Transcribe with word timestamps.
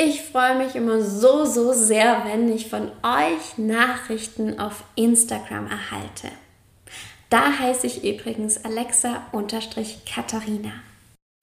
Ich 0.00 0.22
freue 0.22 0.54
mich 0.54 0.76
immer 0.76 1.02
so, 1.02 1.44
so 1.44 1.72
sehr, 1.72 2.24
wenn 2.24 2.54
ich 2.54 2.70
von 2.70 2.92
euch 3.02 3.58
Nachrichten 3.58 4.60
auf 4.60 4.84
Instagram 4.94 5.66
erhalte. 5.66 6.28
Da 7.30 7.58
heiße 7.58 7.88
ich 7.88 8.04
übrigens 8.04 8.64
Alexa-Katharina. 8.64 10.70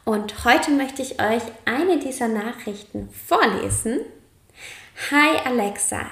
Und 0.05 0.45
heute 0.45 0.71
möchte 0.71 1.01
ich 1.01 1.21
euch 1.21 1.41
eine 1.65 1.99
dieser 1.99 2.29
Nachrichten 2.29 3.09
vorlesen. 3.27 3.99
Hi 5.11 5.35
Alexa, 5.43 6.05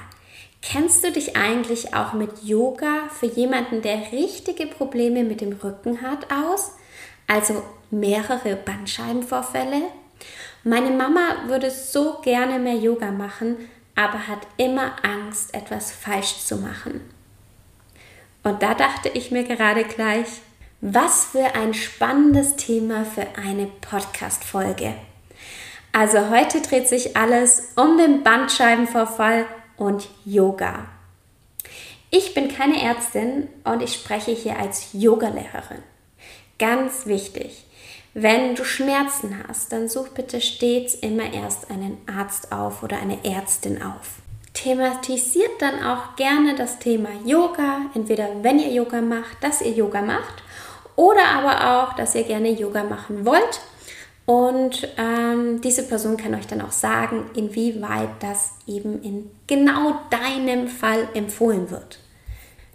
kennst 0.61 1.05
du 1.05 1.13
dich 1.13 1.37
eigentlich 1.37 1.95
auch 1.95 2.11
mit 2.11 2.43
Yoga 2.43 3.07
für 3.17 3.27
jemanden, 3.27 3.81
der 3.81 4.11
richtige 4.11 4.67
Probleme 4.67 5.23
mit 5.23 5.39
dem 5.39 5.53
Rücken 5.53 6.01
hat, 6.01 6.29
aus? 6.29 6.71
Also 7.25 7.63
mehrere 7.89 8.57
Bandscheibenvorfälle? 8.57 9.83
Meine 10.63 10.91
Mama 10.91 11.43
würde 11.47 11.69
so 11.69 12.19
gerne 12.21 12.57
mehr 12.57 12.75
Yoga 12.75 13.11
machen, 13.11 13.57
aber 13.95 14.27
hat 14.27 14.47
immer 14.57 14.95
Angst, 15.03 15.53
etwas 15.53 15.91
falsch 15.91 16.39
zu 16.39 16.55
machen. 16.55 17.01
Und 18.43 18.63
da 18.63 18.73
dachte 18.73 19.09
ich 19.09 19.31
mir 19.31 19.43
gerade 19.43 19.83
gleich, 19.83 20.27
was 20.79 21.25
für 21.25 21.55
ein 21.55 21.73
spannendes 21.73 22.55
Thema 22.55 23.05
für 23.05 23.27
eine 23.37 23.67
Podcast-Folge. 23.67 24.93
Also 25.91 26.29
heute 26.29 26.61
dreht 26.61 26.87
sich 26.87 27.15
alles 27.15 27.73
um 27.75 27.97
den 27.97 28.23
Bandscheibenvorfall 28.23 29.45
und 29.77 30.07
Yoga. 30.25 30.85
Ich 32.09 32.33
bin 32.33 32.47
keine 32.47 32.81
Ärztin 32.81 33.49
und 33.63 33.81
ich 33.81 33.93
spreche 33.93 34.31
hier 34.31 34.59
als 34.59 34.89
Yogalehrerin. 34.93 35.83
Ganz 36.57 37.05
wichtig. 37.05 37.65
Wenn 38.15 38.53
du 38.53 38.63
Schmerzen 38.63 39.43
hast, 39.47 39.71
dann 39.71 39.89
such 39.89 40.09
bitte 40.09 40.39
stets 40.39 40.93
immer 40.93 41.33
erst 41.33 41.71
einen 41.71 41.97
Arzt 42.05 42.51
auf 42.51 42.83
oder 42.83 42.97
eine 42.97 43.25
Ärztin 43.25 43.81
auf. 43.81 44.21
Thematisiert 44.53 45.59
dann 45.59 45.83
auch 45.83 46.15
gerne 46.15 46.53
das 46.55 46.77
Thema 46.77 47.09
Yoga, 47.25 47.81
entweder 47.95 48.29
wenn 48.43 48.59
ihr 48.59 48.71
Yoga 48.71 49.01
macht, 49.01 49.43
dass 49.43 49.61
ihr 49.61 49.71
Yoga 49.71 50.03
macht 50.03 50.43
oder 50.95 51.25
aber 51.25 51.87
auch, 51.89 51.93
dass 51.93 52.13
ihr 52.13 52.23
gerne 52.23 52.51
Yoga 52.51 52.83
machen 52.83 53.25
wollt. 53.25 53.61
Und 54.27 54.87
ähm, 54.97 55.59
diese 55.61 55.83
Person 55.83 56.15
kann 56.15 56.35
euch 56.35 56.45
dann 56.45 56.61
auch 56.61 56.71
sagen, 56.71 57.31
inwieweit 57.35 58.09
das 58.21 58.51
eben 58.67 59.01
in 59.01 59.31
genau 59.47 59.99
deinem 60.11 60.67
Fall 60.67 61.09
empfohlen 61.15 61.71
wird. 61.71 61.99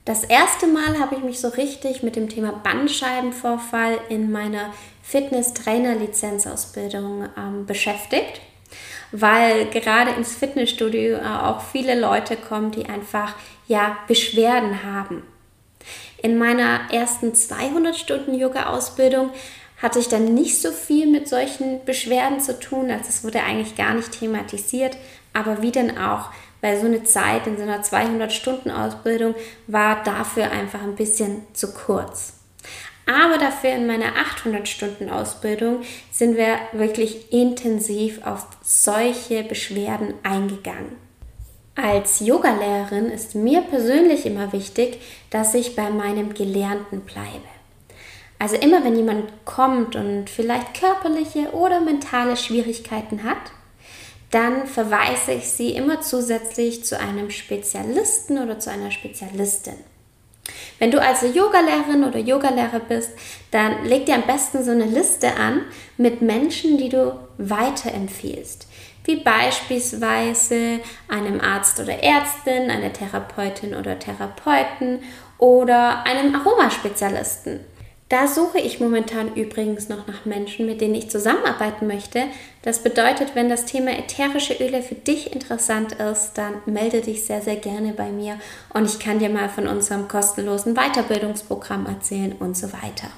Das 0.05 0.25
erste 0.25 0.67
Mal 0.67 0.99
habe 0.99 1.15
ich 1.17 1.23
mich 1.23 1.39
so 1.39 1.49
richtig 1.49 2.03
mit 2.03 2.17
dem 2.17 2.29
Thema 2.29 2.51
Bandscheibenvorfall 2.53 3.99
in 4.09 4.33
meiner 4.33 4.73
Fitness-Trainer-Lizenzausbildung 5.09 7.29
ähm, 7.37 7.65
beschäftigt, 7.65 8.43
weil 9.11 9.71
gerade 9.71 10.11
ins 10.11 10.35
Fitnessstudio 10.35 11.17
äh, 11.17 11.23
auch 11.23 11.63
viele 11.63 11.99
Leute 11.99 12.37
kommen, 12.37 12.73
die 12.73 12.85
einfach 12.87 13.35
ja 13.67 13.97
Beschwerden 14.07 14.85
haben. 14.85 15.23
In 16.21 16.37
meiner 16.37 16.93
ersten 16.93 17.35
200 17.35 17.97
Stunden 17.97 18.35
Yoga-Ausbildung 18.35 19.31
hatte 19.81 19.99
ich 19.99 20.09
dann 20.09 20.35
nicht 20.35 20.61
so 20.61 20.73
viel 20.73 21.07
mit 21.07 21.27
solchen 21.27 21.83
Beschwerden 21.87 22.41
zu 22.41 22.61
tun, 22.61 22.91
also 22.91 23.07
es 23.09 23.25
wurde 23.25 23.43
eigentlich 23.43 23.77
gar 23.77 23.95
nicht 23.95 24.19
thematisiert, 24.19 24.99
aber 25.33 25.63
wie 25.63 25.73
denn 25.73 25.97
auch, 25.97 26.29
weil 26.61 26.79
so 26.79 26.85
eine 26.87 27.05
Zeit 27.05 27.47
in 27.47 27.57
so 27.57 27.63
einer 27.63 27.81
200 27.83 28.31
Stunden 28.33 28.71
Ausbildung 28.71 29.35
war 29.69 30.03
dafür 30.03 30.51
einfach 30.51 30.83
ein 30.83 30.97
bisschen 30.97 31.47
zu 31.55 31.73
kurz. 31.73 32.38
Aber 33.09 33.39
dafür 33.39 33.71
in 33.71 33.87
meiner 33.87 34.13
800-Stunden-Ausbildung 34.17 35.81
sind 36.13 36.37
wir 36.37 36.59
wirklich 36.73 37.33
intensiv 37.33 38.21
auf 38.23 38.47
solche 38.63 39.43
Beschwerden 39.45 40.13
eingegangen. 40.23 40.97
Als 41.75 42.21
Yogalehrerin 42.21 43.07
ist 43.07 43.35
mir 43.35 43.63
persönlich 43.63 44.27
immer 44.27 44.53
wichtig, 44.53 45.01
dass 45.31 45.55
ich 45.55 45.75
bei 45.75 45.89
meinem 45.89 46.35
Gelernten 46.35 47.01
bleibe. 47.01 47.49
Also 48.39 48.57
immer 48.57 48.85
wenn 48.85 48.97
jemand 48.97 49.33
kommt 49.47 49.97
und 49.97 50.29
vielleicht 50.29 50.79
körperliche 50.79 51.53
oder 51.53 51.81
mentale 51.81 52.37
Schwierigkeiten 52.37 53.25
hat, 53.25 53.39
dann 54.31 54.67
verweise 54.67 55.33
ich 55.33 55.49
sie 55.49 55.71
immer 55.71 56.03
zusätzlich 56.03 56.85
zu 56.85 57.01
einem 57.01 57.31
Spezialisten 57.31 58.37
oder 58.39 58.59
zu 58.59 58.71
einer 58.71 58.91
Spezialistin. 58.91 59.79
Wenn 60.79 60.91
du 60.91 61.01
also 61.01 61.27
Yogalehrerin 61.27 62.05
oder 62.05 62.19
Yogalehrer 62.19 62.81
bist, 62.81 63.11
dann 63.51 63.85
leg 63.85 64.07
dir 64.07 64.15
am 64.15 64.23
besten 64.23 64.65
so 64.65 64.71
eine 64.71 64.85
Liste 64.85 65.35
an 65.35 65.63
mit 65.97 66.23
Menschen, 66.23 66.79
die 66.79 66.89
du 66.89 67.19
weiterempfiehlst. 67.39 68.69
Wie 69.05 69.17
beispielsweise 69.17 70.81
einem 71.09 71.41
Arzt 71.41 71.81
oder 71.81 72.03
Ärztin, 72.03 72.71
einer 72.71 72.93
Therapeutin 72.93 73.75
oder 73.75 73.99
Therapeuten 73.99 75.01
oder 75.39 76.05
einem 76.05 76.35
Aromaspezialisten. 76.35 77.61
Da 78.09 78.27
suche 78.27 78.59
ich 78.59 78.81
momentan 78.81 79.35
übrigens 79.35 79.91
noch 79.91 80.07
nach 80.07 80.25
Menschen, 80.25 80.65
mit 80.65 80.81
denen 80.81 80.95
ich 80.95 81.11
zusammenarbeiten 81.11 81.87
möchte. 81.87 82.25
Das 82.63 82.83
bedeutet, 82.83 83.35
wenn 83.35 83.51
das 83.51 83.67
Thema 83.67 83.91
ätherische 83.91 84.55
Öle 84.55 84.83
für 84.83 84.95
dich 84.95 85.35
interessant 85.35 85.93
ist, 85.93 86.33
dann 86.35 86.55
melde 86.65 87.03
dich 87.03 87.27
sehr, 87.27 87.43
sehr 87.43 87.57
gerne 87.57 87.93
bei 87.93 88.11
mir 88.11 88.39
und 88.73 88.87
ich 88.87 88.99
kann 88.99 89.19
dir 89.19 89.29
mal 89.29 89.51
von 89.51 89.69
unserem 89.69 90.09
kostenlosen 90.09 90.75
Weiterbildungsprogramm 90.75 91.85
erzählen 91.85 92.33
und 92.39 92.57
so 92.57 92.73
weiter. 92.73 93.09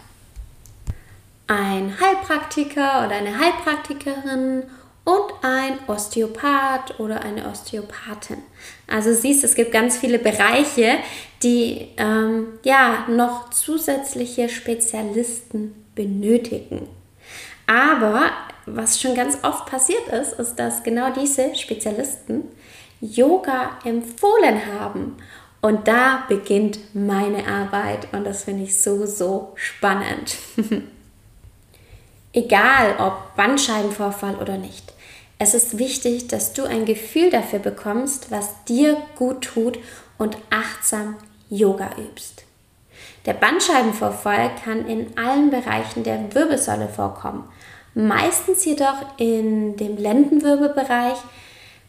Ein 1.47 1.97
Heilpraktiker 2.01 3.07
oder 3.07 3.17
eine 3.17 3.39
Heilpraktikerin 3.39 4.65
und 5.11 5.33
ein 5.43 5.79
Osteopath 5.89 7.01
oder 7.01 7.23
eine 7.23 7.49
Osteopathin. 7.49 8.39
Also 8.87 9.13
siehst, 9.13 9.43
es 9.45 9.55
gibt 9.55 9.73
ganz 9.73 9.97
viele 9.97 10.19
Bereiche, 10.19 10.99
die 11.43 11.89
ähm, 11.97 12.59
ja 12.65 13.07
noch 13.09 13.51
zusätzliche 13.51 14.49
Spezialisten 14.49 15.87
benötigen. 15.95 16.89
Aber 17.67 18.31
was 18.67 19.01
schon 19.01 19.15
ganz 19.15 19.39
oft 19.43 19.67
passiert 19.67 20.07
ist, 20.09 20.35
ist, 20.35 20.57
dass 20.57 20.83
genau 20.83 21.13
diese 21.13 21.55
Spezialisten 21.55 22.45
Yoga 23.01 23.79
empfohlen 23.85 24.61
haben. 24.67 25.17
Und 25.61 25.89
da 25.89 26.25
beginnt 26.29 26.95
meine 26.95 27.47
Arbeit 27.47 28.09
und 28.13 28.25
das 28.25 28.45
finde 28.45 28.65
ich 28.65 28.81
so, 28.81 29.07
so 29.07 29.53
spannend. 29.57 30.37
Egal 32.33 32.95
ob 32.99 33.37
Bandscheibenvorfall 33.37 34.37
oder 34.37 34.57
nicht. 34.57 34.90
Es 35.43 35.55
ist 35.55 35.79
wichtig, 35.79 36.29
dass 36.29 36.53
du 36.53 36.65
ein 36.65 36.85
Gefühl 36.85 37.31
dafür 37.31 37.61
bekommst, 37.61 38.31
was 38.31 38.63
dir 38.69 38.99
gut 39.17 39.41
tut 39.41 39.79
und 40.19 40.37
achtsam 40.51 41.17
Yoga 41.49 41.93
übst. 41.97 42.45
Der 43.25 43.33
Bandscheibenvorfall 43.33 44.51
kann 44.63 44.87
in 44.87 45.17
allen 45.17 45.49
Bereichen 45.49 46.03
der 46.03 46.35
Wirbelsäule 46.35 46.89
vorkommen, 46.89 47.45
meistens 47.95 48.67
jedoch 48.67 49.03
in 49.17 49.79
dem 49.79 49.97
Lendenwirbelbereich, 49.97 51.17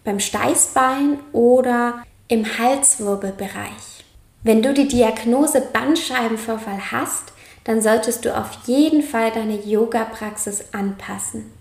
beim 0.05 0.21
Steißbein 0.21 1.19
oder 1.33 2.03
im 2.29 2.57
Halswirbelbereich. 2.57 4.05
Wenn 4.43 4.63
du 4.63 4.73
die 4.73 4.87
Diagnose 4.87 5.59
Bandscheibenvorfall 5.59 6.89
hast, 6.93 7.33
dann 7.65 7.81
solltest 7.81 8.23
du 8.23 8.33
auf 8.33 8.59
jeden 8.65 9.03
Fall 9.03 9.29
deine 9.31 9.59
Yoga-Praxis 9.59 10.63
anpassen. 10.71 11.51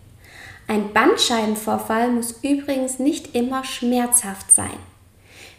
Ein 0.70 0.92
Bandscheibenvorfall 0.92 2.12
muss 2.12 2.30
übrigens 2.44 3.00
nicht 3.00 3.34
immer 3.34 3.64
schmerzhaft 3.64 4.52
sein. 4.52 4.78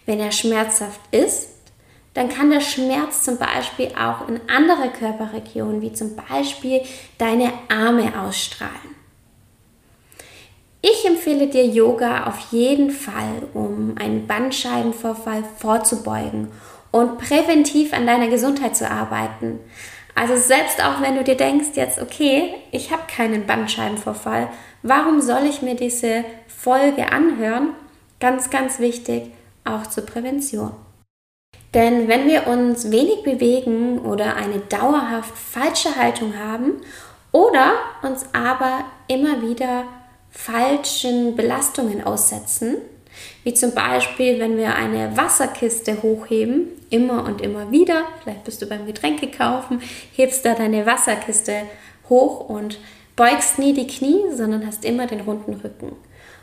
Wenn 0.06 0.22
er 0.22 0.32
schmerzhaft 0.32 1.02
ist, 1.12 1.50
dann 2.14 2.30
kann 2.30 2.50
der 2.50 2.62
Schmerz 2.62 3.24
zum 3.24 3.38
Beispiel 3.38 3.90
auch 3.90 4.30
in 4.30 4.40
andere 4.50 4.88
Körperregionen, 4.98 5.82
wie 5.82 5.92
zum 5.92 6.16
Beispiel 6.16 6.80
deine 7.18 7.52
Arme 7.68 8.22
ausstrahlen. 8.22 8.96
Ich 10.82 11.06
empfehle 11.06 11.48
dir 11.48 11.66
Yoga 11.66 12.28
auf 12.28 12.54
jeden 12.54 12.90
Fall, 12.90 13.50
um 13.54 13.96
einen 14.00 14.28
Bandscheibenvorfall 14.28 15.44
vorzubeugen 15.58 16.54
und 16.92 17.18
präventiv 17.18 17.92
an 17.92 18.08
deiner 18.08 18.30
Gesundheit 18.30 18.78
zu 18.78 18.90
arbeiten. 18.90 19.60
Also 20.16 20.36
selbst 20.36 20.84
auch 20.84 21.02
wenn 21.02 21.16
du 21.16 21.24
dir 21.24 21.38
denkst 21.38 21.70
jetzt, 21.76 22.02
okay, 22.02 22.54
ich 22.72 22.92
habe 22.92 23.04
keinen 23.08 23.46
Bandscheibenvorfall, 23.46 24.50
warum 24.84 25.22
soll 25.22 25.46
ich 25.46 25.62
mir 25.62 25.76
diese 25.76 26.26
Folge 26.48 27.12
anhören? 27.12 27.70
Ganz, 28.20 28.50
ganz 28.50 28.80
wichtig, 28.80 29.32
auch 29.64 29.88
zur 29.88 30.06
Prävention. 30.06 30.72
Denn 31.74 32.08
wenn 32.08 32.28
wir 32.28 32.48
uns 32.48 32.92
wenig 32.92 33.24
bewegen 33.24 34.00
oder 34.00 34.36
eine 34.36 34.60
dauerhaft 34.60 35.38
falsche 35.38 35.96
Haltung 35.96 36.38
haben 36.38 36.82
oder 37.32 37.74
uns 38.04 38.26
aber 38.34 38.84
immer 39.08 39.42
wieder 39.42 39.86
falschen 40.30 41.36
Belastungen 41.36 42.04
aussetzen, 42.04 42.78
wie 43.44 43.54
zum 43.54 43.74
Beispiel, 43.74 44.40
wenn 44.40 44.58
wir 44.58 44.76
eine 44.76 45.16
Wasserkiste 45.16 46.02
hochheben, 46.02 46.68
immer 46.92 47.24
und 47.26 47.42
immer 47.42 47.72
wieder, 47.72 48.04
vielleicht 48.22 48.44
bist 48.44 48.62
du 48.62 48.68
beim 48.68 48.86
Getränke 48.86 49.32
kaufen, 49.32 49.82
hebst 50.14 50.46
da 50.46 50.54
deine 50.54 50.86
Wasserkiste 50.86 51.64
hoch 52.10 52.48
und 52.48 52.78
beugst 53.16 53.58
nie 53.58 53.74
die 53.74 53.88
Knie, 53.88 54.22
sondern 54.34 54.66
hast 54.66 54.86
immer 54.86 55.08
den 55.08 55.22
runden 55.22 55.54
Rücken. 55.56 55.96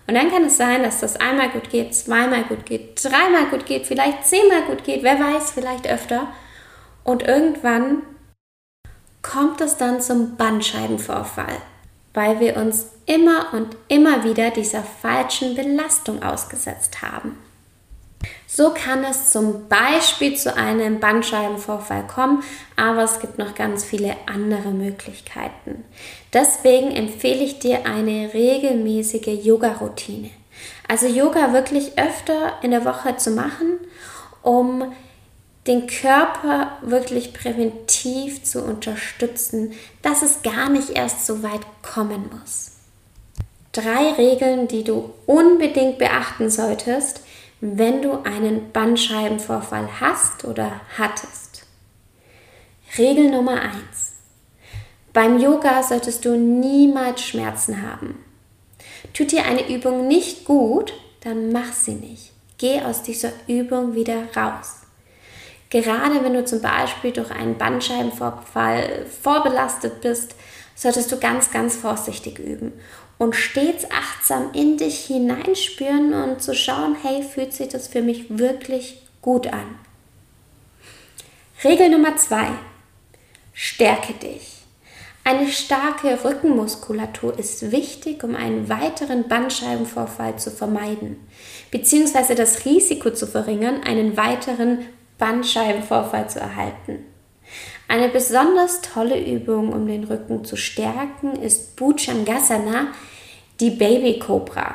Und 0.06 0.14
dann 0.14 0.30
kann 0.30 0.44
es 0.44 0.56
sein, 0.56 0.82
dass 0.82 1.00
das 1.00 1.16
einmal 1.16 1.50
gut 1.50 1.68
geht, 1.68 1.94
zweimal 1.94 2.44
gut 2.44 2.64
geht, 2.64 3.04
dreimal 3.04 3.46
gut 3.50 3.66
geht, 3.66 3.86
vielleicht 3.86 4.26
zehnmal 4.26 4.62
gut 4.62 4.82
geht, 4.82 5.02
wer 5.02 5.20
weiß, 5.20 5.52
vielleicht 5.52 5.86
öfter. 5.86 6.28
Und 7.04 7.22
irgendwann 7.22 8.02
kommt 9.22 9.60
es 9.60 9.76
dann 9.76 10.00
zum 10.00 10.36
Bandscheibenvorfall, 10.36 11.58
weil 12.14 12.40
wir 12.40 12.56
uns 12.56 12.86
immer 13.04 13.52
und 13.52 13.76
immer 13.88 14.24
wieder 14.24 14.50
dieser 14.50 14.82
falschen 14.82 15.54
Belastung 15.54 16.22
ausgesetzt 16.22 17.02
haben. 17.02 17.36
So 18.46 18.70
kann 18.70 19.04
es 19.04 19.30
zum 19.30 19.68
Beispiel 19.68 20.36
zu 20.36 20.56
einem 20.56 21.00
Bandscheibenvorfall 21.00 22.06
kommen, 22.06 22.42
aber 22.76 23.04
es 23.04 23.20
gibt 23.20 23.38
noch 23.38 23.54
ganz 23.54 23.84
viele 23.84 24.16
andere 24.26 24.70
Möglichkeiten. 24.70 25.84
Deswegen 26.32 26.90
empfehle 26.90 27.44
ich 27.44 27.58
dir 27.58 27.86
eine 27.86 28.32
regelmäßige 28.34 29.44
Yoga-Routine. 29.44 30.30
Also 30.88 31.06
Yoga 31.06 31.52
wirklich 31.52 31.98
öfter 31.98 32.54
in 32.62 32.70
der 32.70 32.84
Woche 32.84 33.16
zu 33.16 33.30
machen, 33.30 33.78
um 34.42 34.92
den 35.66 35.86
Körper 35.86 36.78
wirklich 36.80 37.34
präventiv 37.34 38.42
zu 38.42 38.64
unterstützen, 38.64 39.74
dass 40.02 40.22
es 40.22 40.42
gar 40.42 40.70
nicht 40.70 40.90
erst 40.90 41.26
so 41.26 41.42
weit 41.42 41.60
kommen 41.82 42.30
muss. 42.40 42.72
Drei 43.72 44.12
Regeln, 44.12 44.66
die 44.66 44.82
du 44.82 45.10
unbedingt 45.26 45.98
beachten 45.98 46.48
solltest, 46.48 47.20
wenn 47.60 48.02
du 48.02 48.22
einen 48.22 48.70
Bandscheibenvorfall 48.72 50.00
hast 50.00 50.44
oder 50.44 50.80
hattest. 50.96 51.66
Regel 52.96 53.30
Nummer 53.30 53.60
1. 53.60 53.72
Beim 55.12 55.40
Yoga 55.40 55.82
solltest 55.82 56.24
du 56.24 56.36
niemals 56.36 57.22
Schmerzen 57.22 57.82
haben. 57.82 58.24
Tut 59.12 59.32
dir 59.32 59.44
eine 59.44 59.68
Übung 59.68 60.06
nicht 60.06 60.44
gut, 60.44 60.92
dann 61.20 61.50
mach 61.50 61.72
sie 61.72 61.94
nicht. 61.94 62.32
Geh 62.58 62.80
aus 62.82 63.02
dieser 63.02 63.32
Übung 63.46 63.94
wieder 63.94 64.24
raus. 64.36 64.82
Gerade 65.70 66.22
wenn 66.22 66.34
du 66.34 66.44
zum 66.44 66.62
Beispiel 66.62 67.12
durch 67.12 67.30
einen 67.30 67.58
Bandscheibenvorfall 67.58 69.06
vorbelastet 69.06 70.00
bist, 70.00 70.34
solltest 70.74 71.10
du 71.10 71.18
ganz, 71.18 71.50
ganz 71.50 71.76
vorsichtig 71.76 72.38
üben 72.38 72.72
und 73.18 73.34
stets 73.34 73.84
achtsam 73.90 74.50
in 74.52 74.76
dich 74.76 75.06
hineinspüren 75.06 76.14
und 76.14 76.42
zu 76.42 76.54
schauen, 76.54 76.96
hey, 77.02 77.22
fühlt 77.22 77.52
sich 77.52 77.68
das 77.68 77.88
für 77.88 78.00
mich 78.00 78.38
wirklich 78.38 79.02
gut 79.20 79.48
an. 79.48 79.78
Regel 81.64 81.90
Nummer 81.90 82.16
zwei: 82.16 82.48
Stärke 83.52 84.14
dich. 84.14 84.54
Eine 85.24 85.48
starke 85.48 86.24
Rückenmuskulatur 86.24 87.38
ist 87.38 87.70
wichtig, 87.70 88.24
um 88.24 88.34
einen 88.34 88.70
weiteren 88.70 89.28
Bandscheibenvorfall 89.28 90.38
zu 90.38 90.50
vermeiden, 90.50 91.16
beziehungsweise 91.70 92.34
das 92.34 92.64
Risiko 92.64 93.10
zu 93.10 93.26
verringern, 93.26 93.82
einen 93.82 94.16
weiteren 94.16 94.86
Bandscheibenvorfall 95.18 96.30
zu 96.30 96.40
erhalten. 96.40 97.04
Eine 97.88 98.10
besonders 98.10 98.82
tolle 98.82 99.18
Übung, 99.18 99.72
um 99.72 99.86
den 99.86 100.04
Rücken 100.04 100.44
zu 100.44 100.56
stärken, 100.56 101.36
ist 101.40 101.74
Bhujangasana, 101.76 102.88
die 103.60 103.70
Baby 103.70 104.18
Cobra. 104.18 104.74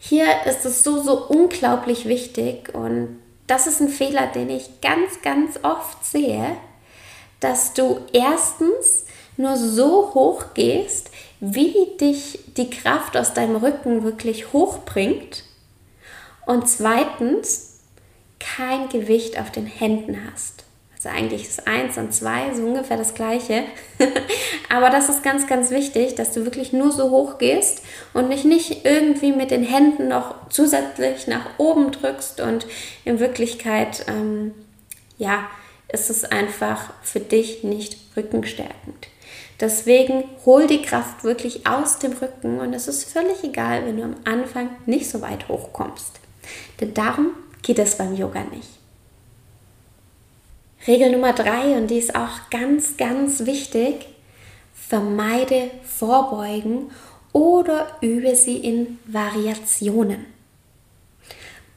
Hier 0.00 0.24
ist 0.46 0.64
es 0.64 0.82
so, 0.82 1.02
so 1.02 1.26
unglaublich 1.26 2.06
wichtig 2.06 2.74
und 2.74 3.18
das 3.46 3.66
ist 3.66 3.80
ein 3.80 3.90
Fehler, 3.90 4.26
den 4.28 4.48
ich 4.48 4.80
ganz, 4.80 5.20
ganz 5.20 5.60
oft 5.62 6.02
sehe, 6.02 6.56
dass 7.40 7.74
du 7.74 8.00
erstens 8.14 9.04
nur 9.36 9.56
so 9.58 10.14
hoch 10.14 10.54
gehst, 10.54 11.10
wie 11.40 11.94
dich 12.00 12.38
die 12.56 12.70
Kraft 12.70 13.18
aus 13.18 13.34
deinem 13.34 13.56
Rücken 13.56 14.02
wirklich 14.02 14.54
hochbringt 14.54 15.44
und 16.46 16.68
zweitens 16.68 17.80
kein 18.40 18.88
Gewicht 18.88 19.38
auf 19.38 19.52
den 19.52 19.66
Händen 19.66 20.18
hast. 20.32 20.64
Also 20.98 21.10
eigentlich 21.10 21.42
ist 21.42 21.68
eins 21.68 21.96
und 21.96 22.12
zwei 22.12 22.52
so 22.54 22.64
ungefähr 22.64 22.96
das 22.96 23.14
gleiche. 23.14 23.62
Aber 24.68 24.90
das 24.90 25.08
ist 25.08 25.22
ganz, 25.22 25.46
ganz 25.46 25.70
wichtig, 25.70 26.16
dass 26.16 26.32
du 26.32 26.44
wirklich 26.44 26.72
nur 26.72 26.90
so 26.90 27.10
hoch 27.10 27.38
gehst 27.38 27.82
und 28.14 28.28
nicht, 28.28 28.44
nicht 28.44 28.84
irgendwie 28.84 29.30
mit 29.32 29.52
den 29.52 29.62
Händen 29.62 30.08
noch 30.08 30.34
zusätzlich 30.50 31.28
nach 31.28 31.46
oben 31.58 31.92
drückst 31.92 32.40
und 32.40 32.66
in 33.04 33.20
Wirklichkeit, 33.20 34.06
ähm, 34.08 34.52
ja, 35.18 35.48
ist 35.86 36.10
es 36.10 36.24
einfach 36.24 36.92
für 37.02 37.20
dich 37.20 37.62
nicht 37.62 37.96
rückenstärkend. 38.16 39.08
Deswegen 39.60 40.24
hol 40.44 40.66
die 40.66 40.82
Kraft 40.82 41.22
wirklich 41.22 41.64
aus 41.66 42.00
dem 42.00 42.12
Rücken 42.12 42.58
und 42.58 42.74
es 42.74 42.88
ist 42.88 43.10
völlig 43.10 43.44
egal, 43.44 43.86
wenn 43.86 43.98
du 43.98 44.02
am 44.02 44.16
Anfang 44.24 44.70
nicht 44.86 45.08
so 45.08 45.20
weit 45.20 45.48
hochkommst. 45.48 46.18
Denn 46.80 46.92
darum 46.92 47.30
geht 47.62 47.78
es 47.78 47.96
beim 47.96 48.16
Yoga 48.16 48.42
nicht. 48.52 48.77
Regel 50.86 51.10
Nummer 51.10 51.32
drei, 51.32 51.76
und 51.76 51.88
die 51.88 51.98
ist 51.98 52.14
auch 52.14 52.50
ganz, 52.50 52.96
ganz 52.96 53.44
wichtig, 53.46 54.06
vermeide 54.72 55.70
Vorbeugen 55.84 56.90
oder 57.32 57.98
übe 58.00 58.34
sie 58.36 58.56
in 58.56 58.98
Variationen. 59.06 60.26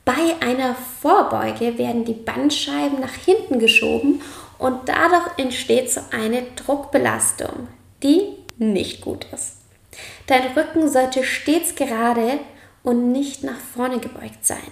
Bei 0.05 0.35
einer 0.39 0.75
Vorbeuge 1.01 1.77
werden 1.77 2.05
die 2.05 2.13
Bandscheiben 2.13 2.99
nach 2.99 3.13
hinten 3.13 3.59
geschoben 3.59 4.21
und 4.57 4.87
dadurch 4.87 5.37
entsteht 5.37 5.91
so 5.91 6.01
eine 6.11 6.43
Druckbelastung, 6.55 7.67
die 8.01 8.21
nicht 8.57 9.01
gut 9.01 9.25
ist. 9.33 9.57
Dein 10.27 10.53
Rücken 10.53 10.89
sollte 10.89 11.23
stets 11.23 11.75
gerade 11.75 12.39
und 12.83 13.11
nicht 13.11 13.43
nach 13.43 13.59
vorne 13.75 13.99
gebeugt 13.99 14.45
sein. 14.45 14.71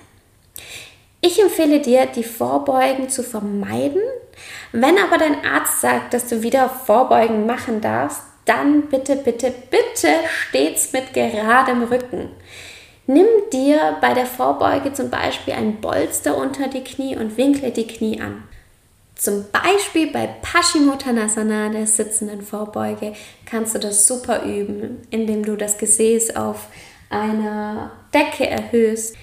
Ich 1.22 1.42
empfehle 1.42 1.82
dir, 1.82 2.06
die 2.06 2.24
Vorbeugen 2.24 3.10
zu 3.10 3.24
vermeiden. 3.24 4.02
Wenn 4.72 4.98
aber 4.98 5.18
dein 5.18 5.44
Arzt 5.46 5.82
sagt, 5.82 6.14
dass 6.14 6.28
du 6.28 6.42
wieder 6.44 6.70
Vorbeugen 6.70 7.46
machen 7.46 7.82
darfst, 7.82 8.22
dann 8.46 8.84
bitte, 8.84 9.18
bitte, 9.18 9.54
bitte 9.70 10.08
stets 10.28 10.94
mit 10.94 11.14
geradem 11.14 11.84
Rücken. 11.84 12.30
Nimm 13.06 13.28
dir 13.52 13.98
bei 14.02 14.14
der 14.14 14.26
Vorbeuge 14.26 14.94
zum 14.94 15.10
Beispiel 15.10 15.56
ein 15.56 15.82
Bolster 15.82 16.38
unter 16.38 16.68
die 16.68 16.84
Knie 16.84 17.18
und 17.18 17.38
winkle 17.38 17.72
die 17.72 17.88
Knie 17.88 18.22
an. 18.22 18.44
Zum 19.16 19.46
Beispiel 19.52 20.08
bei 20.12 20.28
Paschimottanasana, 20.42 21.70
der 21.70 21.86
sitzenden 21.86 22.42
Vorbeuge, 22.42 23.14
kannst 23.46 23.76
du 23.76 23.80
das 23.80 24.08
super 24.08 24.44
üben, 24.44 25.02
indem 25.10 25.44
du 25.44 25.58
das 25.58 25.78
Gesäß 25.78 26.38
auf 26.38 26.68
einer 27.10 27.92
Decke 28.14 28.48
erhöhst, 28.48 29.16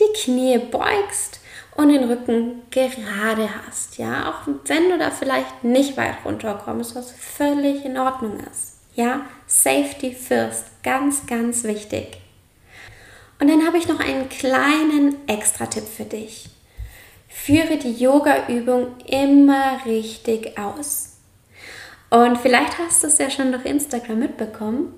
die 0.00 0.12
Knie 0.22 0.58
beugst 0.58 1.41
und 1.74 1.88
den 1.88 2.04
Rücken 2.04 2.62
gerade 2.70 3.48
hast. 3.66 3.98
Ja, 3.98 4.30
auch 4.30 4.46
wenn 4.66 4.90
du 4.90 4.98
da 4.98 5.10
vielleicht 5.10 5.64
nicht 5.64 5.96
weit 5.96 6.16
runterkommst, 6.24 6.94
was 6.94 7.12
völlig 7.12 7.84
in 7.84 7.98
Ordnung 7.98 8.38
ist. 8.50 8.78
Ja, 8.94 9.22
Safety 9.46 10.14
first, 10.14 10.66
ganz, 10.82 11.26
ganz 11.26 11.64
wichtig. 11.64 12.18
Und 13.40 13.48
dann 13.48 13.66
habe 13.66 13.78
ich 13.78 13.88
noch 13.88 14.00
einen 14.00 14.28
kleinen 14.28 15.16
Extra-Tipp 15.26 15.84
für 15.84 16.04
dich. 16.04 16.48
Führe 17.28 17.78
die 17.78 17.94
Yoga-Übung 17.94 18.94
immer 19.06 19.80
richtig 19.86 20.58
aus. 20.58 21.16
Und 22.10 22.36
vielleicht 22.38 22.78
hast 22.78 23.02
du 23.02 23.06
es 23.06 23.16
ja 23.16 23.30
schon 23.30 23.50
durch 23.50 23.64
Instagram 23.64 24.18
mitbekommen. 24.18 24.92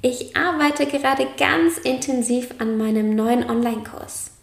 Ich 0.00 0.34
arbeite 0.34 0.86
gerade 0.86 1.26
ganz 1.38 1.78
intensiv 1.78 2.54
an 2.58 2.78
meinem 2.78 3.14
neuen 3.14 3.48
Online-Kurs. 3.48 4.33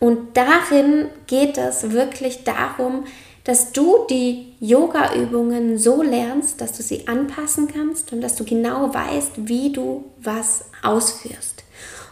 Und 0.00 0.36
darin 0.36 1.08
geht 1.26 1.58
es 1.58 1.90
wirklich 1.90 2.44
darum, 2.44 3.04
dass 3.44 3.72
du 3.72 4.06
die 4.10 4.52
Yoga-Übungen 4.60 5.78
so 5.78 6.02
lernst, 6.02 6.60
dass 6.60 6.72
du 6.72 6.82
sie 6.82 7.08
anpassen 7.08 7.66
kannst 7.66 8.12
und 8.12 8.20
dass 8.20 8.36
du 8.36 8.44
genau 8.44 8.92
weißt, 8.92 9.48
wie 9.48 9.72
du 9.72 10.04
was 10.20 10.66
ausführst. 10.82 11.64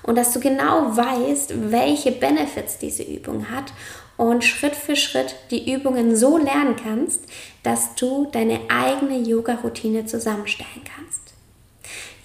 Und 0.03 0.17
dass 0.17 0.33
du 0.33 0.41
genau 0.41 0.97
weißt, 0.97 1.71
welche 1.71 2.13
Benefits 2.13 2.79
diese 2.79 3.03
Übung 3.03 3.51
hat 3.51 3.73
und 4.17 4.45
Schritt 4.45 4.75
für 4.75 4.97
Schritt 4.97 5.35
die 5.51 5.73
Übungen 5.73 6.17
so 6.17 6.39
lernen 6.39 6.77
kannst, 6.83 7.21
dass 7.63 7.95
du 7.97 8.29
deine 8.33 8.61
eigene 8.69 9.19
Yoga-Routine 9.19 10.07
zusammenstellen 10.07 10.85
kannst 10.85 11.26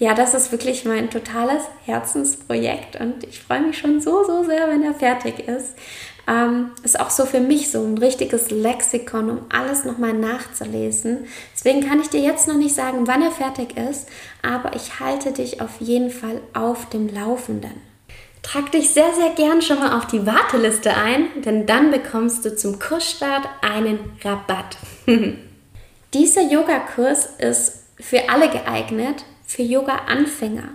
ja, 0.02 0.14
das 0.14 0.34
ist 0.34 0.50
wirklich 0.50 0.84
mein 0.84 1.10
totales 1.10 1.62
Herzensprojekt 1.86 2.98
und 2.98 3.22
ich 3.22 3.38
freue 3.38 3.60
mich 3.60 3.78
schon 3.78 4.00
so, 4.00 4.24
so 4.24 4.42
sehr, 4.42 4.66
wenn 4.68 4.82
er 4.82 4.94
fertig 4.94 5.46
ist. 5.46 5.76
Ähm, 6.26 6.72
ist 6.82 6.98
auch 6.98 7.10
so 7.10 7.24
für 7.24 7.38
mich 7.38 7.70
so 7.70 7.84
ein 7.84 7.96
richtiges 7.98 8.50
Lexikon, 8.50 9.30
um 9.30 9.40
alles 9.48 9.84
nochmal 9.84 10.12
nachzulesen. 10.12 11.28
Deswegen 11.54 11.86
kann 11.86 12.00
ich 12.00 12.08
dir 12.08 12.18
jetzt 12.18 12.48
noch 12.48 12.56
nicht 12.56 12.74
sagen, 12.74 13.06
wann 13.06 13.22
er 13.22 13.30
fertig 13.30 13.76
ist, 13.76 14.08
aber 14.42 14.74
ich 14.74 14.98
halte 14.98 15.30
dich 15.30 15.60
auf 15.60 15.78
jeden 15.78 16.10
Fall 16.10 16.40
auf 16.52 16.88
dem 16.88 17.06
Laufenden. 17.06 17.80
Trag 18.42 18.72
dich 18.72 18.90
sehr, 18.90 19.14
sehr 19.14 19.30
gern 19.36 19.62
schon 19.62 19.78
mal 19.78 19.96
auf 19.96 20.08
die 20.08 20.26
Warteliste 20.26 20.96
ein, 20.96 21.26
denn 21.44 21.64
dann 21.64 21.92
bekommst 21.92 22.44
du 22.44 22.56
zum 22.56 22.80
Kursstart 22.80 23.48
einen 23.60 24.00
Rabatt. 24.24 24.78
Dieser 26.12 26.42
Yogakurs 26.42 27.28
ist 27.38 27.84
für 28.00 28.28
alle 28.28 28.50
geeignet, 28.50 29.24
für 29.52 29.62
Yoga-Anfänger, 29.62 30.70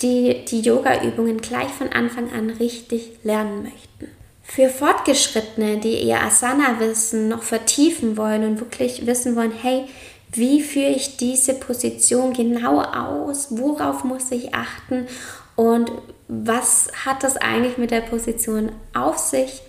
die 0.00 0.44
die 0.44 0.60
Yoga-Übungen 0.60 1.40
gleich 1.40 1.70
von 1.70 1.88
Anfang 1.88 2.32
an 2.32 2.50
richtig 2.50 3.10
lernen 3.24 3.64
möchten. 3.64 4.14
Für 4.44 4.68
Fortgeschrittene, 4.68 5.78
die 5.78 6.02
ihr 6.02 6.20
Asana-Wissen 6.20 7.26
noch 7.26 7.42
vertiefen 7.42 8.16
wollen 8.16 8.44
und 8.44 8.60
wirklich 8.60 9.06
wissen 9.06 9.34
wollen, 9.34 9.52
hey, 9.60 9.86
wie 10.32 10.62
führe 10.62 10.90
ich 10.90 11.16
diese 11.16 11.54
Position 11.54 12.32
genau 12.32 12.80
aus? 12.80 13.48
Worauf 13.50 14.04
muss 14.04 14.30
ich 14.30 14.54
achten? 14.54 15.08
Und 15.56 15.90
was 16.28 16.92
hat 17.04 17.24
das 17.24 17.36
eigentlich 17.36 17.76
mit 17.76 17.90
der 17.90 18.02
Position 18.02 18.70
auf 18.94 19.18
sich? 19.18 19.62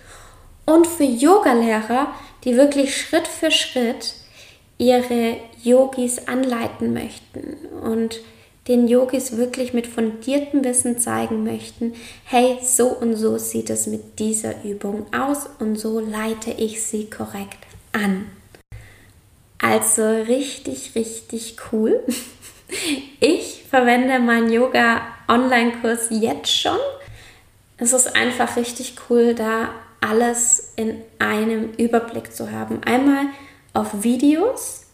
Und 0.64 0.86
für 0.86 1.02
Yogalehrer, 1.02 2.06
die 2.44 2.56
wirklich 2.56 2.96
Schritt 2.96 3.26
für 3.26 3.50
Schritt 3.50 4.14
ihre 4.78 5.38
Yogis 5.62 6.28
anleiten 6.28 6.94
möchten 6.94 7.56
und 7.82 8.20
den 8.68 8.88
Yogis 8.88 9.36
wirklich 9.36 9.74
mit 9.74 9.86
fundiertem 9.86 10.64
Wissen 10.64 10.98
zeigen 10.98 11.44
möchten, 11.44 11.94
hey, 12.24 12.58
so 12.62 12.88
und 12.88 13.16
so 13.16 13.36
sieht 13.36 13.70
es 13.70 13.86
mit 13.86 14.18
dieser 14.18 14.64
Übung 14.64 15.06
aus 15.12 15.46
und 15.58 15.76
so 15.76 16.00
leite 16.00 16.50
ich 16.50 16.82
sie 16.82 17.10
korrekt 17.10 17.58
an. 17.92 18.26
Also 19.58 20.02
richtig, 20.02 20.92
richtig 20.94 21.56
cool. 21.72 22.02
Ich 23.20 23.62
verwende 23.68 24.18
meinen 24.18 24.50
Yoga-Online-Kurs 24.50 26.08
jetzt 26.10 26.50
schon. 26.50 26.78
Es 27.76 27.92
ist 27.92 28.16
einfach 28.16 28.56
richtig 28.56 28.96
cool, 29.08 29.34
da 29.34 29.68
alles 30.00 30.72
in 30.76 31.02
einem 31.18 31.72
Überblick 31.74 32.32
zu 32.34 32.50
haben. 32.50 32.82
Einmal 32.84 33.26
auf 33.74 34.02
Videos, 34.02 34.86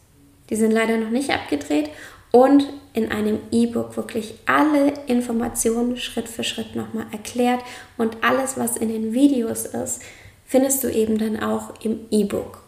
die 0.50 0.56
sind 0.56 0.72
leider 0.72 0.96
noch 0.96 1.10
nicht 1.10 1.30
abgedreht, 1.30 1.90
und 2.32 2.72
in 2.92 3.10
einem 3.10 3.38
E-Book 3.50 3.96
wirklich 3.96 4.34
alle 4.46 4.94
Informationen 5.06 5.96
Schritt 5.96 6.28
für 6.28 6.44
Schritt 6.44 6.74
nochmal 6.74 7.06
erklärt 7.12 7.60
und 7.96 8.16
alles, 8.22 8.56
was 8.56 8.76
in 8.76 8.88
den 8.88 9.12
Videos 9.12 9.66
ist, 9.66 10.02
findest 10.44 10.82
du 10.82 10.88
eben 10.88 11.18
dann 11.18 11.40
auch 11.40 11.74
im 11.82 12.00
E-Book. 12.10 12.62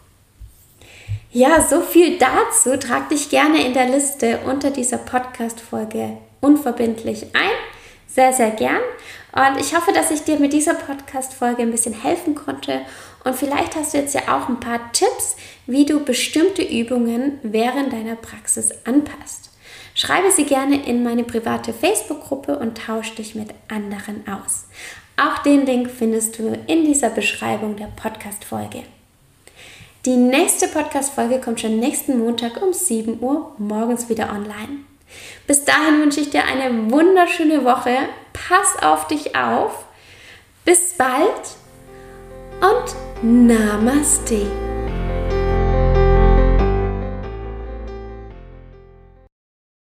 Ja, 1.32 1.66
so 1.66 1.80
viel 1.80 2.18
dazu. 2.18 2.76
Trag 2.76 3.08
dich 3.08 3.30
gerne 3.30 3.64
in 3.66 3.72
der 3.72 3.88
Liste 3.88 4.40
unter 4.46 4.70
dieser 4.70 4.98
Podcast-Folge 4.98 6.18
unverbindlich 6.40 7.34
ein. 7.34 7.50
Sehr, 8.06 8.34
sehr 8.34 8.50
gern. 8.50 8.82
Und 9.32 9.58
ich 9.58 9.74
hoffe, 9.74 9.92
dass 9.92 10.10
ich 10.10 10.24
dir 10.24 10.38
mit 10.38 10.52
dieser 10.52 10.74
Podcast-Folge 10.74 11.62
ein 11.62 11.70
bisschen 11.70 11.94
helfen 11.94 12.34
konnte. 12.34 12.82
Und 13.24 13.34
vielleicht 13.34 13.74
hast 13.76 13.94
du 13.94 13.98
jetzt 13.98 14.14
ja 14.14 14.36
auch 14.36 14.50
ein 14.50 14.60
paar 14.60 14.92
Tipps, 14.92 15.36
wie 15.66 15.86
du 15.86 16.04
bestimmte 16.04 16.62
Übungen 16.62 17.38
während 17.42 17.94
deiner 17.94 18.16
Praxis 18.16 18.70
anpasst. 18.84 19.51
Schreibe 19.94 20.30
sie 20.30 20.44
gerne 20.44 20.86
in 20.86 21.02
meine 21.02 21.24
private 21.24 21.72
Facebook-Gruppe 21.72 22.58
und 22.58 22.78
tausche 22.78 23.16
dich 23.16 23.34
mit 23.34 23.50
anderen 23.68 24.26
aus. 24.26 24.64
Auch 25.16 25.38
den 25.42 25.66
Link 25.66 25.90
findest 25.90 26.38
du 26.38 26.56
in 26.66 26.84
dieser 26.84 27.10
Beschreibung 27.10 27.76
der 27.76 27.88
Podcast-Folge. 27.96 28.82
Die 30.04 30.16
nächste 30.16 30.66
Podcast-Folge 30.66 31.40
kommt 31.40 31.60
schon 31.60 31.78
nächsten 31.78 32.18
Montag 32.18 32.60
um 32.60 32.72
7 32.72 33.20
Uhr 33.20 33.54
morgens 33.58 34.08
wieder 34.08 34.32
online. 34.32 34.80
Bis 35.46 35.64
dahin 35.64 36.00
wünsche 36.00 36.20
ich 36.20 36.30
dir 36.30 36.44
eine 36.44 36.90
wunderschöne 36.90 37.64
Woche. 37.64 37.96
Pass 38.32 38.82
auf 38.82 39.06
dich 39.06 39.36
auf. 39.36 39.84
Bis 40.64 40.94
bald 40.96 41.56
und 42.60 43.46
Namaste. 43.46 44.71